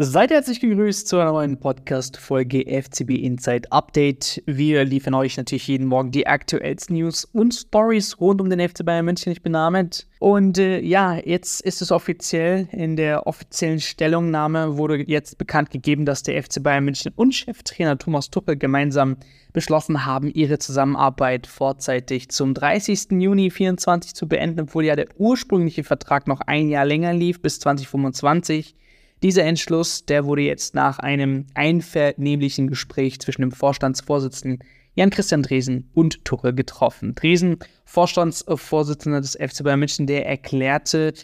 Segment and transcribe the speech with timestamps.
[0.00, 4.40] Seid herzlich gegrüßt zu einer neuen Podcast-Folge FCB Inside Update.
[4.46, 8.84] Wir liefern euch natürlich jeden Morgen die aktuellsten News und Stories rund um den FC
[8.84, 9.32] Bayern München.
[9.32, 10.06] Ich bin Ahmed.
[10.20, 12.68] Und äh, ja, jetzt ist es offiziell.
[12.70, 17.98] In der offiziellen Stellungnahme wurde jetzt bekannt gegeben, dass der FC Bayern München und Cheftrainer
[17.98, 19.16] Thomas Tuchel gemeinsam
[19.52, 23.20] beschlossen haben, ihre Zusammenarbeit vorzeitig zum 30.
[23.20, 27.58] Juni 2024 zu beenden, obwohl ja der ursprüngliche Vertrag noch ein Jahr länger lief, bis
[27.58, 28.76] 2025.
[29.22, 34.60] Dieser Entschluss, der wurde jetzt nach einem einvernehmlichen Gespräch zwischen dem Vorstandsvorsitzenden
[34.94, 37.14] Jan-Christian Dresen und Tuchel getroffen.
[37.14, 41.14] Dresen, Vorstandsvorsitzender des FC Bayern München, der erklärte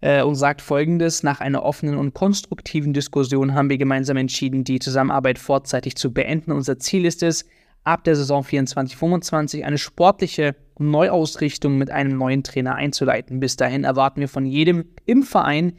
[0.00, 4.78] äh, und sagt folgendes: Nach einer offenen und konstruktiven Diskussion haben wir gemeinsam entschieden, die
[4.78, 6.52] Zusammenarbeit vorzeitig zu beenden.
[6.52, 7.46] Unser Ziel ist es,
[7.84, 13.40] ab der Saison 24-25 eine sportliche Neuausrichtung mit einem neuen Trainer einzuleiten.
[13.40, 15.74] Bis dahin erwarten wir von jedem im Verein,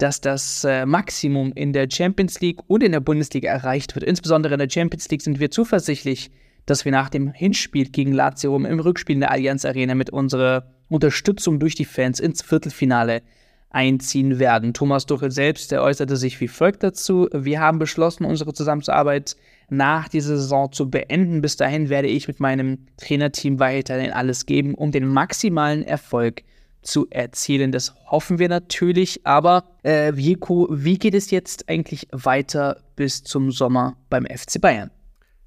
[0.00, 4.04] dass das äh, Maximum in der Champions League und in der Bundesliga erreicht wird.
[4.04, 6.30] Insbesondere in der Champions League sind wir zuversichtlich,
[6.64, 10.70] dass wir nach dem Hinspiel gegen Lazio im Rückspiel in der Allianz Arena mit unserer
[10.88, 13.22] Unterstützung durch die Fans ins Viertelfinale
[13.68, 14.72] einziehen werden.
[14.72, 17.28] Thomas Duchel selbst, der äußerte sich wie folgt dazu.
[17.32, 19.36] Wir haben beschlossen, unsere Zusammenarbeit
[19.68, 21.42] nach dieser Saison zu beenden.
[21.42, 26.42] Bis dahin werde ich mit meinem Trainerteam weiterhin alles geben, um den maximalen Erfolg
[26.82, 27.72] zu erzielen.
[27.72, 29.26] Das hoffen wir natürlich.
[29.26, 34.90] Aber äh, Vico, wie geht es jetzt eigentlich weiter bis zum Sommer beim FC Bayern?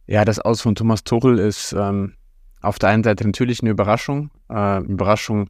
[0.06, 2.14] Ja, das Aus von Thomas Tuchel ist ähm,
[2.62, 4.32] auf der einen Seite natürlich eine Überraschung.
[4.50, 5.50] Äh, Überraschung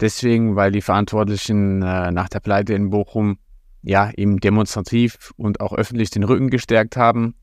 [0.00, 3.38] deswegen, weil die Verantwortlichen äh, nach der Pleite in Bochum
[3.82, 7.34] ja ihm demonstrativ und auch öffentlich den Rücken gestärkt haben.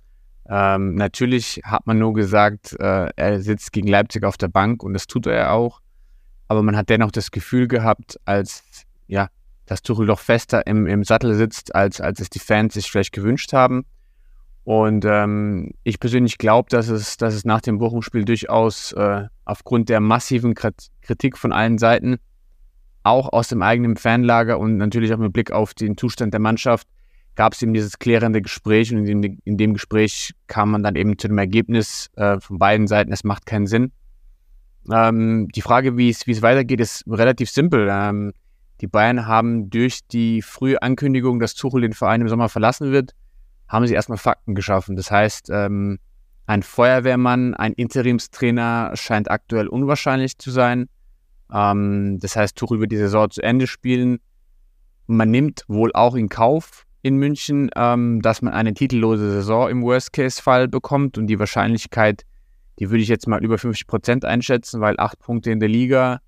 [0.49, 4.93] Ähm, natürlich hat man nur gesagt, äh, er sitzt gegen Leipzig auf der Bank und
[4.93, 5.81] das tut er auch
[6.51, 8.65] aber man hat dennoch das Gefühl gehabt, als
[9.07, 9.29] ja,
[9.67, 13.13] dass Tuchel doch fester im, im Sattel sitzt, als, als es die Fans sich vielleicht
[13.13, 13.85] gewünscht haben.
[14.65, 19.87] Und ähm, ich persönlich glaube, dass es, dass es nach dem Bochum-Spiel durchaus äh, aufgrund
[19.87, 22.17] der massiven Kritik von allen Seiten,
[23.03, 26.85] auch aus dem eigenen Fanlager und natürlich auch mit Blick auf den Zustand der Mannschaft,
[27.35, 31.17] gab es eben dieses klärende Gespräch und in, in, dem Gespräch kam man dann eben
[31.17, 33.93] zu dem Ergebnis äh, von beiden Seiten, es macht keinen Sinn.
[34.91, 37.87] Ähm, die Frage, wie es weitergeht, ist relativ simpel.
[37.91, 38.33] Ähm,
[38.81, 43.13] die Bayern haben durch die frühe Ankündigung, dass Tuchel den Verein im Sommer verlassen wird,
[43.67, 44.95] haben sie erstmal Fakten geschaffen.
[44.95, 45.99] Das heißt, ähm,
[46.47, 50.89] ein Feuerwehrmann, ein Interimstrainer scheint aktuell unwahrscheinlich zu sein.
[51.53, 54.19] Ähm, das heißt, Tuchel wird die Saison zu Ende spielen.
[55.05, 59.83] Man nimmt wohl auch in Kauf in München, ähm, dass man eine titellose Saison im
[59.83, 62.23] Worst-Case-Fall bekommt und die Wahrscheinlichkeit
[62.81, 66.19] die würde ich jetzt mal über 50 Prozent einschätzen, weil acht Punkte in der Liga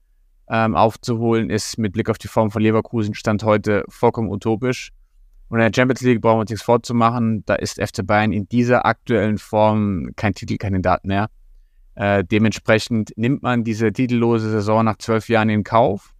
[0.47, 4.91] ähm, aufzuholen ist mit Blick auf die Form von Leverkusen Stand heute vollkommen utopisch.
[5.49, 7.43] Und in der Champions League brauchen wir uns nichts vorzumachen.
[7.47, 11.31] Da ist FC Bayern in dieser aktuellen Form kein Titelkandidat mehr.
[11.95, 16.13] Äh, dementsprechend nimmt man diese titellose Saison nach zwölf Jahren in Kauf.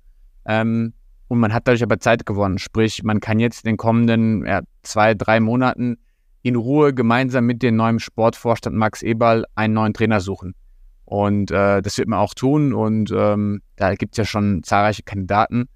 [0.45, 0.93] Ähm,
[1.27, 2.57] und man hat dadurch aber Zeit gewonnen.
[2.57, 5.99] Sprich, man kann jetzt in den kommenden ja, zwei, drei Monaten
[6.43, 10.53] in Ruhe gemeinsam mit dem neuen Sportvorstand Max Eberl einen neuen Trainer suchen.
[11.05, 12.73] Und äh, das wird man auch tun.
[12.73, 15.69] Und ähm, da gibt es ja schon zahlreiche Kandidaten.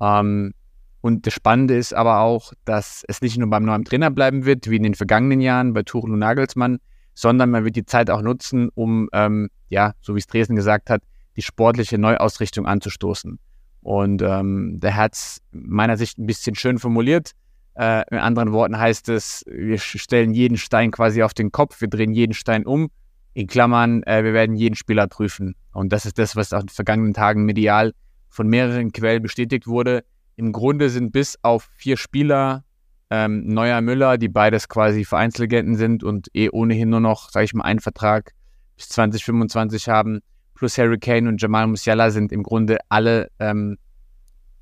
[0.00, 0.52] Ähm,
[1.00, 4.70] und das Spannende ist aber auch, dass es nicht nur beim neuen Trainer bleiben wird,
[4.70, 6.78] wie in den vergangenen Jahren bei Tuchel und Nagelsmann,
[7.14, 10.90] sondern man wird die Zeit auch nutzen, um, ähm, ja, so wie es Dresden gesagt
[10.90, 11.02] hat,
[11.36, 13.38] die sportliche Neuausrichtung anzustoßen.
[13.80, 17.32] Und ähm, der hat es meiner Sicht ein bisschen schön formuliert.
[17.74, 21.88] Äh, in anderen Worten heißt es, wir stellen jeden Stein quasi auf den Kopf, wir
[21.88, 22.90] drehen jeden Stein um.
[23.34, 25.54] In Klammern, äh, wir werden jeden Spieler prüfen.
[25.72, 27.92] Und das ist das, was auch in den vergangenen Tagen medial
[28.28, 30.04] von mehreren Quellen bestätigt wurde.
[30.36, 32.64] Im Grunde sind bis auf vier Spieler,
[33.10, 37.54] ähm, Neuer Müller, die beides quasi Vereinslegenden sind und eh ohnehin nur noch, sage ich
[37.54, 38.32] mal, einen Vertrag
[38.76, 40.20] bis 2025 haben,
[40.54, 43.76] plus Harry Kane und Jamal Musiala sind im Grunde alle ähm,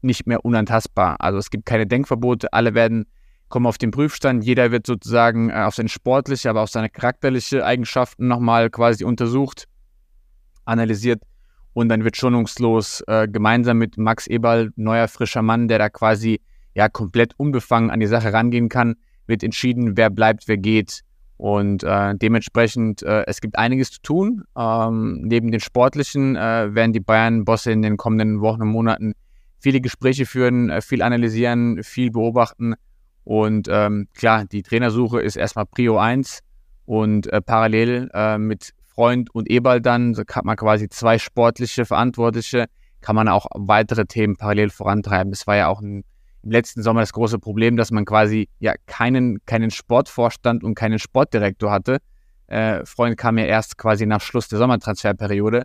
[0.02, 1.16] nicht mehr unantastbar.
[1.18, 3.06] Also es gibt keine Denkverbote, alle werden
[3.48, 7.64] kommen auf den Prüfstand, jeder wird sozusagen äh, auf seine sportliche, aber auch seine charakterliche
[7.64, 9.64] Eigenschaften nochmal quasi untersucht,
[10.64, 11.22] analysiert
[11.72, 16.41] und dann wird schonungslos äh, gemeinsam mit Max Eberl, neuer frischer Mann, der da quasi
[16.74, 18.94] ja komplett unbefangen an die Sache rangehen kann,
[19.26, 21.00] wird entschieden, wer bleibt, wer geht.
[21.36, 24.44] Und äh, dementsprechend, äh, es gibt einiges zu tun.
[24.58, 29.14] Ähm, neben den sportlichen äh, werden die Bayern-Bosse in den kommenden Wochen und Monaten
[29.60, 32.74] viele Gespräche führen, äh, viel analysieren, viel beobachten.
[33.24, 36.41] Und ähm, klar, die Trainersuche ist erstmal Prio 1
[36.86, 41.84] und äh, parallel äh, mit Freund und Eberl dann, so hat man quasi zwei sportliche
[41.84, 42.66] Verantwortliche,
[43.01, 45.33] kann man auch weitere Themen parallel vorantreiben.
[45.33, 46.04] Es war ja auch ein
[46.42, 50.98] im letzten Sommer das große Problem, dass man quasi ja keinen, keinen Sportvorstand und keinen
[50.98, 51.98] Sportdirektor hatte.
[52.47, 55.65] Äh, Freund kam ja erst quasi nach Schluss der Sommertransferperiode.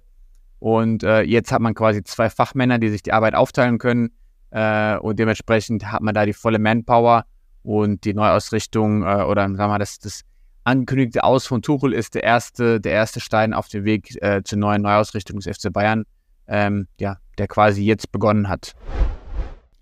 [0.60, 4.12] Und äh, jetzt hat man quasi zwei Fachmänner, die sich die Arbeit aufteilen können.
[4.52, 7.26] Äh, und dementsprechend hat man da die volle Manpower
[7.64, 10.22] und die Neuausrichtung äh, oder sagen wir mal, das, das
[10.64, 14.60] angekündigte Aus von Tuchel ist der erste, der erste Stein auf dem Weg äh, zur
[14.60, 16.06] neuen Neuausrichtung des FC Bayern,
[16.48, 18.74] ähm, ja, der quasi jetzt begonnen hat.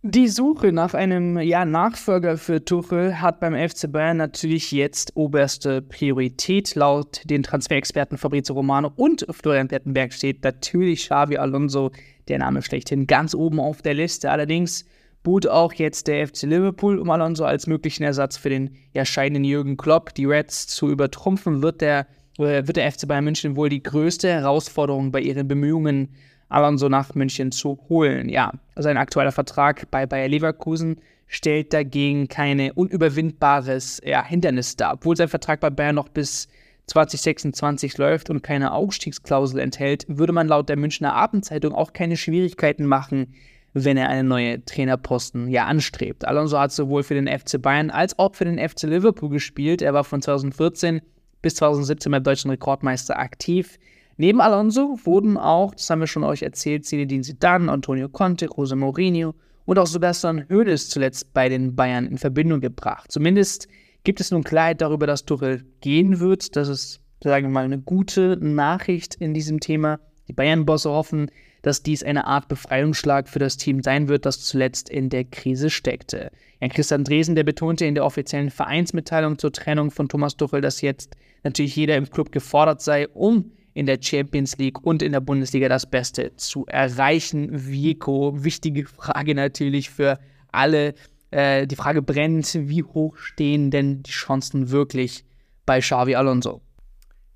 [0.06, 5.82] Die Suche nach einem ja, Nachfolger für Tuchel hat beim FC Bayern natürlich jetzt oberste
[5.82, 6.76] Priorität.
[6.76, 11.92] Laut den Transferexperten Fabrizio Romano und Florian Plettenberg steht natürlich Xavi Alonso,
[12.28, 14.30] der Name schlechthin, ganz oben auf der Liste.
[14.30, 14.84] Allerdings
[15.24, 19.78] bot auch jetzt der FC Liverpool um Alonso als möglichen Ersatz für den erscheinenden Jürgen
[19.78, 20.14] Klopp.
[20.16, 22.08] Die Reds zu übertrumpfen, wird der,
[22.40, 26.10] äh, wird der FC Bayern München wohl die größte Herausforderung bei ihren Bemühungen
[26.54, 28.30] Alonso nach München zu holen.
[28.30, 34.94] Ja, sein aktueller Vertrag bei Bayer Leverkusen stellt dagegen keine unüberwindbares ja, Hindernis dar.
[34.94, 36.48] Obwohl sein Vertrag bei Bayern noch bis
[36.88, 42.86] 2026 läuft und keine Aufstiegsklausel enthält, würde man laut der Münchner Abendzeitung auch keine Schwierigkeiten
[42.86, 43.34] machen,
[43.74, 46.26] wenn er einen neuen Trainerposten ja anstrebt.
[46.26, 49.82] Alonso hat sowohl für den FC Bayern als auch für den FC Liverpool gespielt.
[49.82, 51.02] Er war von 2014
[51.42, 53.80] bis 2017 beim deutschen Rekordmeister aktiv.
[54.18, 58.76] Neben Alonso wurden auch, das haben wir schon euch erzählt, Zinedine Zidane, Antonio Conte, Jose
[58.76, 59.34] Mourinho
[59.66, 63.12] und auch Sebastian Hoeneß zuletzt bei den Bayern in Verbindung gebracht.
[63.12, 63.68] Zumindest
[64.04, 66.56] gibt es nun Klarheit darüber, dass Tuchel gehen wird.
[66.56, 70.00] Das ist, sagen wir mal, eine gute Nachricht in diesem Thema.
[70.28, 71.32] Die Bayern-Bosse hoffen,
[71.64, 75.70] dass dies eine Art Befreiungsschlag für das Team sein wird, das zuletzt in der Krise
[75.70, 76.30] steckte.
[76.62, 80.82] Jan Christian Dresen, der betonte in der offiziellen Vereinsmitteilung zur Trennung von Thomas Tuchel, dass
[80.82, 85.22] jetzt natürlich jeder im Club gefordert sei, um in der Champions League und in der
[85.22, 87.50] Bundesliga das Beste zu erreichen.
[87.52, 90.20] Vico, wichtige Frage natürlich für
[90.52, 90.94] alle.
[91.32, 95.26] Äh, die Frage brennt, wie hoch stehen denn die Chancen wirklich
[95.66, 96.62] bei Xavi Alonso?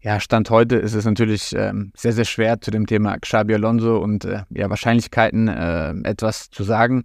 [0.02, 3.98] Ja, Stand heute ist es natürlich ähm, sehr, sehr schwer zu dem Thema Xabi Alonso
[3.98, 7.04] und äh, ja, Wahrscheinlichkeiten äh, etwas zu sagen.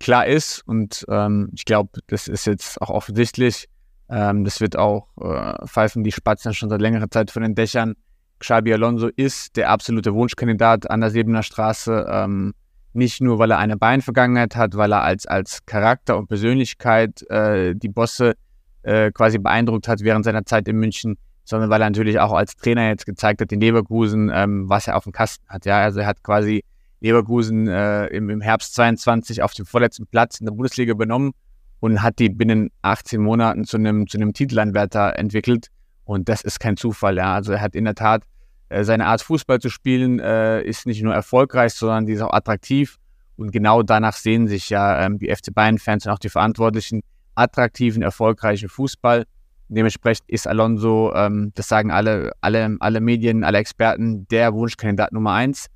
[0.00, 3.68] Klar ist, und ähm, ich glaube, das ist jetzt auch offensichtlich,
[4.08, 7.94] ähm, das wird auch äh, pfeifen die Spatzen schon seit längerer Zeit von den Dächern,
[8.40, 12.06] Xabi Alonso ist der absolute Wunschkandidat an der Sebener Straße.
[12.08, 12.54] Ähm,
[12.92, 17.74] nicht nur, weil er eine Beinvergangenheit hat, weil er als, als Charakter und Persönlichkeit äh,
[17.74, 18.34] die Bosse
[18.82, 22.56] äh, quasi beeindruckt hat während seiner Zeit in München, sondern weil er natürlich auch als
[22.56, 25.66] Trainer jetzt gezeigt hat in Leverkusen, ähm, was er auf dem Kasten hat.
[25.66, 26.64] Ja, also er hat quasi
[27.00, 31.32] Leverkusen äh, im, im Herbst 22 auf dem vorletzten Platz in der Bundesliga übernommen
[31.80, 35.68] und hat die binnen 18 Monaten zu einem, zu einem Titelanwärter entwickelt.
[36.04, 37.16] Und das ist kein Zufall.
[37.16, 37.34] Ja.
[37.34, 38.22] Also er hat in der Tat
[38.68, 42.32] äh, seine Art Fußball zu spielen, äh, ist nicht nur erfolgreich, sondern die ist auch
[42.32, 42.98] attraktiv.
[43.36, 47.02] Und genau danach sehen sich ja ähm, die FC Bayern-Fans und auch die Verantwortlichen
[47.34, 49.24] attraktiven, erfolgreichen Fußball.
[49.68, 55.32] Dementsprechend ist Alonso, ähm, das sagen alle, alle, alle Medien, alle Experten, der Wunschkandidat Nummer
[55.32, 55.66] eins.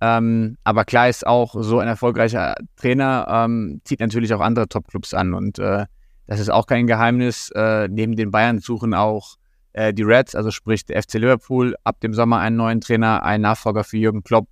[0.00, 5.14] Ähm, aber klar ist auch, so ein erfolgreicher Trainer ähm, zieht natürlich auch andere Topclubs
[5.14, 5.34] an.
[5.34, 5.86] Und äh,
[6.26, 7.50] das ist auch kein Geheimnis.
[7.54, 9.36] Äh, neben den Bayern suchen auch
[9.72, 13.42] äh, die Reds, also sprich der FC Liverpool, ab dem Sommer einen neuen Trainer, einen
[13.42, 14.48] Nachfolger für Jürgen Klopp.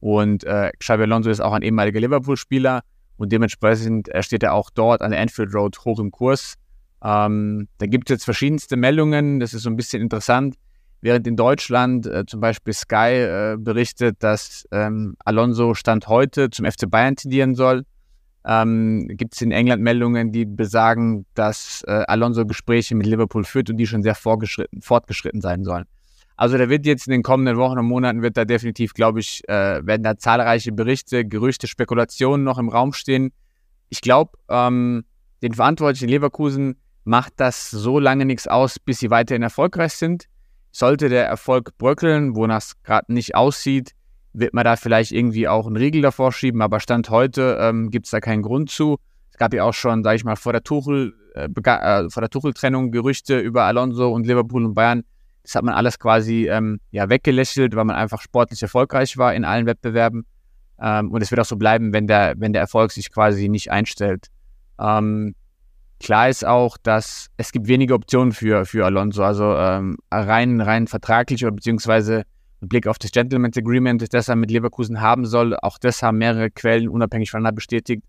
[0.00, 2.82] Und äh, Xabi Alonso ist auch ein ehemaliger Liverpool-Spieler
[3.16, 6.54] und dementsprechend äh, steht er auch dort an der Anfield Road hoch im Kurs.
[7.02, 10.56] Ähm, da gibt es jetzt verschiedenste Meldungen, das ist so ein bisschen interessant.
[11.00, 16.66] Während in Deutschland äh, zum Beispiel Sky äh, berichtet, dass ähm, Alonso Stand heute zum
[16.66, 17.84] FC Bayern tendieren soll,
[18.46, 23.70] ähm, gibt es in England Meldungen, die besagen, dass äh, Alonso Gespräche mit Liverpool führt
[23.70, 25.84] und die schon sehr fortgeschritten sein sollen.
[26.36, 29.42] Also da wird jetzt in den kommenden Wochen und Monaten wird da definitiv, glaube ich,
[29.48, 33.32] äh, werden da zahlreiche Berichte, Gerüchte, Spekulationen noch im Raum stehen.
[33.88, 35.04] Ich glaube, ähm,
[35.42, 40.26] den Verantwortlichen Leverkusen macht das so lange nichts aus, bis sie weiterhin erfolgreich sind.
[40.72, 43.92] Sollte der Erfolg bröckeln, wonach es gerade nicht aussieht,
[44.38, 48.06] wird man da vielleicht irgendwie auch einen Riegel davor schieben, aber Stand heute ähm, gibt
[48.06, 48.98] es da keinen Grund zu.
[49.30, 52.28] Es gab ja auch schon, sage ich mal, vor der Tuchel, äh, äh, vor der
[52.28, 55.04] Tuchel-Trennung Gerüchte über Alonso und Liverpool und Bayern.
[55.42, 59.44] Das hat man alles quasi ähm, ja, weggelächelt, weil man einfach sportlich erfolgreich war in
[59.44, 60.26] allen Wettbewerben.
[60.80, 63.70] Ähm, und es wird auch so bleiben, wenn der, wenn der Erfolg sich quasi nicht
[63.70, 64.26] einstellt.
[64.78, 65.34] Ähm,
[65.98, 69.22] klar ist auch, dass es gibt wenige Optionen für, für Alonso.
[69.22, 72.24] Also ähm, rein, rein vertraglich oder beziehungsweise
[72.60, 75.56] mit Blick auf das Gentleman's Agreement, das er mit Leverkusen haben soll.
[75.56, 78.02] Auch das haben mehrere Quellen unabhängig voneinander bestätigt.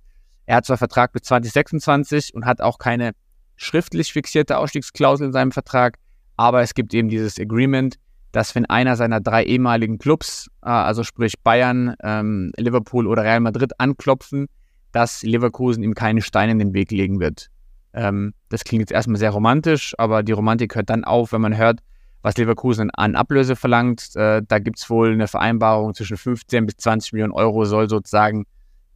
[0.45, 3.11] Er hat zwar Vertrag bis 2026 und hat auch keine
[3.57, 5.97] schriftlich fixierte Ausstiegsklausel in seinem Vertrag,
[6.37, 7.97] aber es gibt eben dieses Agreement,
[8.31, 13.39] dass wenn einer seiner drei ehemaligen Clubs, äh, also sprich Bayern, ähm, Liverpool oder Real
[13.39, 14.47] Madrid, anklopfen,
[14.91, 17.49] dass Leverkusen ihm keine Steine in den Weg legen wird.
[17.93, 21.57] Ähm, das klingt jetzt erstmal sehr romantisch, aber die Romantik hört dann auf, wenn man
[21.57, 21.79] hört,
[22.27, 24.13] was Leverkusen an Ablöse verlangt.
[24.17, 28.45] Äh, da gibt es wohl eine Vereinbarung zwischen 15 bis 20 Millionen Euro soll sozusagen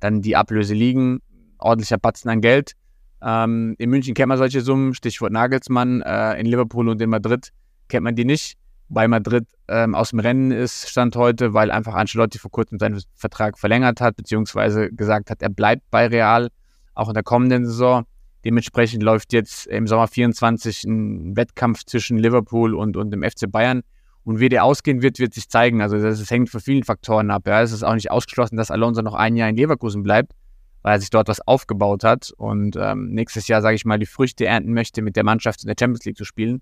[0.02, 1.22] dann die Ablöse liegen.
[1.58, 2.74] Ordentlicher Batzen an Geld.
[3.22, 6.02] Ähm, in München kennt man solche Summen, Stichwort Nagelsmann.
[6.02, 7.54] Äh, in Liverpool und in Madrid
[7.88, 8.58] kennt man die nicht.
[8.90, 13.02] Bei Madrid ähm, aus dem Rennen ist, stand heute, weil einfach Ancelotti vor kurzem seinen
[13.16, 16.50] Vertrag verlängert hat, beziehungsweise gesagt hat, er bleibt bei Real,
[16.96, 18.04] auch in der kommenden Saison.
[18.44, 23.82] Dementsprechend läuft jetzt im Sommer 24 ein Wettkampf zwischen Liverpool und, und dem FC Bayern.
[24.24, 25.82] Und wie der ausgehen wird, wird sich zeigen.
[25.82, 27.48] Also das, das hängt von vielen Faktoren ab.
[27.48, 27.62] Ja.
[27.62, 30.34] Es ist auch nicht ausgeschlossen, dass Alonso noch ein Jahr in Leverkusen bleibt,
[30.82, 34.06] weil er sich dort was aufgebaut hat und ähm, nächstes Jahr, sage ich mal, die
[34.06, 36.62] Früchte ernten möchte, mit der Mannschaft in der Champions League zu spielen.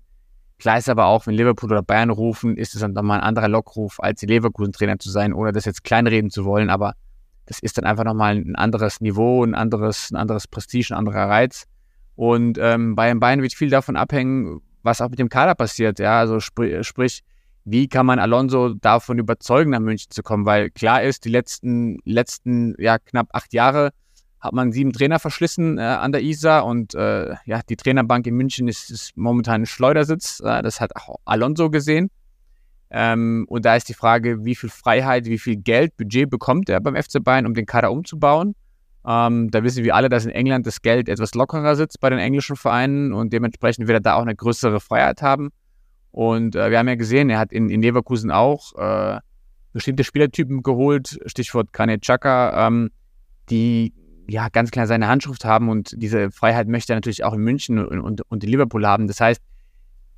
[0.58, 3.48] Klar ist aber auch, wenn Liverpool oder Bayern rufen, ist es dann nochmal ein anderer
[3.48, 6.68] Lockruf, als die Leverkusen-Trainer zu sein, ohne das jetzt kleinreden zu wollen.
[6.68, 6.94] Aber
[7.50, 11.28] das ist dann einfach nochmal ein anderes Niveau, ein anderes, ein anderes Prestige, ein anderer
[11.28, 11.64] Reiz.
[12.14, 15.98] Und ähm, bei den Bayern wird viel davon abhängen, was auch mit dem Kader passiert.
[15.98, 17.22] Ja, also sprich, sprich,
[17.64, 20.46] wie kann man Alonso davon überzeugen, nach München zu kommen?
[20.46, 23.90] Weil klar ist, die letzten, letzten ja, knapp acht Jahre
[24.38, 28.36] hat man sieben Trainer verschlissen äh, an der ISA und äh, ja, die Trainerbank in
[28.36, 30.38] München ist, ist momentan ein Schleudersitz.
[30.38, 32.10] Äh, das hat auch Alonso gesehen.
[32.90, 36.80] Ähm, und da ist die Frage, wie viel Freiheit, wie viel Geld, Budget bekommt er
[36.80, 38.54] beim FC Bayern, um den Kader umzubauen.
[39.06, 42.18] Ähm, da wissen wir alle, dass in England das Geld etwas lockerer sitzt bei den
[42.18, 45.50] englischen Vereinen und dementsprechend wird er da auch eine größere Freiheit haben.
[46.10, 49.20] Und äh, wir haben ja gesehen, er hat in, in Leverkusen auch äh,
[49.72, 52.90] bestimmte Spielertypen geholt, Stichwort Granit Xhaka, ähm,
[53.48, 53.94] die
[54.28, 57.78] ja ganz klar seine Handschrift haben und diese Freiheit möchte er natürlich auch in München
[57.78, 59.06] und, und, und in Liverpool haben.
[59.06, 59.40] Das heißt,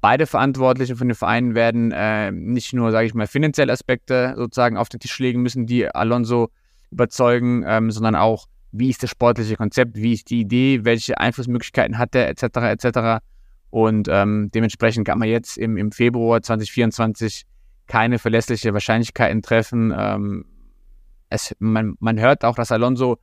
[0.03, 4.77] beide Verantwortlichen von den Vereinen werden äh, nicht nur, sage ich mal, finanzielle Aspekte sozusagen
[4.77, 6.51] auf den Tisch legen müssen, die Alonso
[6.91, 11.99] überzeugen, ähm, sondern auch wie ist das sportliche Konzept, wie ist die Idee, welche Einflussmöglichkeiten
[11.99, 13.25] hat er, etc., etc.
[13.71, 17.45] Und ähm, dementsprechend kann man jetzt im, im Februar 2024
[17.87, 19.95] keine verlässliche Wahrscheinlichkeiten treffen.
[19.97, 20.45] Ähm,
[21.29, 23.19] es, man, man hört auch, dass Alonso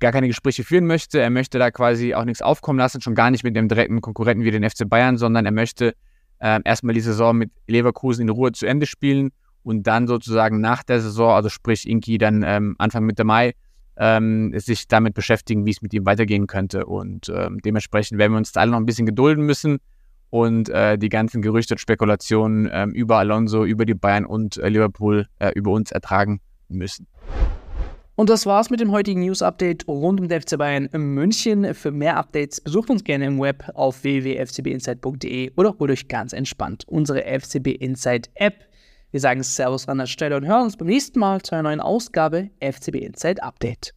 [0.00, 1.20] gar keine Gespräche führen möchte.
[1.20, 4.44] Er möchte da quasi auch nichts aufkommen lassen, schon gar nicht mit dem direkten Konkurrenten
[4.44, 5.94] wie den FC Bayern, sondern er möchte
[6.40, 9.30] äh, erstmal die Saison mit Leverkusen in Ruhe zu Ende spielen
[9.62, 13.54] und dann sozusagen nach der Saison, also sprich Inki dann ähm, Anfang Mitte Mai,
[13.96, 16.86] ähm, sich damit beschäftigen, wie es mit ihm weitergehen könnte.
[16.86, 19.78] Und ähm, dementsprechend werden wir uns da alle noch ein bisschen gedulden müssen
[20.30, 24.68] und äh, die ganzen Gerüchte und Spekulationen ähm, über Alonso, über die Bayern und äh,
[24.68, 27.06] Liverpool äh, über uns ertragen müssen.
[28.20, 31.72] Und das war's mit dem heutigen News-Update rund um den FC Bayern in München.
[31.72, 36.84] Für mehr Updates besucht uns gerne im Web auf www.fcbinsight.de oder holt euch ganz entspannt
[36.86, 38.56] unsere FCB Insight App.
[39.10, 41.80] Wir sagen Servus an der Stelle und hören uns beim nächsten Mal zu einer neuen
[41.80, 43.94] Ausgabe FCB Inside Update.